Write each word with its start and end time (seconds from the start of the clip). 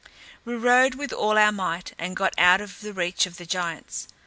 We 0.45 0.55
rowed 0.55 0.95
with 0.95 1.13
all 1.13 1.37
our 1.37 1.51
might, 1.51 1.93
and 1.99 2.15
got 2.15 2.33
out 2.35 2.59
of 2.59 2.79
the 2.81 2.91
reach 2.91 3.27
of 3.27 3.37
the 3.37 3.45
giants. 3.45 4.07